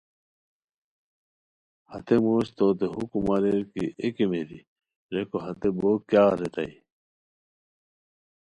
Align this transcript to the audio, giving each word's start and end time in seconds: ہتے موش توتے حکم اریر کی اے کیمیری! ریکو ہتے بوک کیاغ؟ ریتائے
ہتے 1.91 2.15
موش 2.23 2.47
توتے 2.57 2.87
حکم 2.95 3.25
اریر 3.33 3.61
کی 3.71 3.85
اے 4.01 4.07
کیمیری! 4.15 4.59
ریکو 5.13 5.37
ہتے 5.45 5.69
بوک 5.77 5.99
کیاغ؟ 6.09 6.33
ریتائے 6.39 6.73